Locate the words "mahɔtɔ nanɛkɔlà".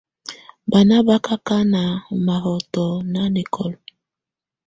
2.25-3.77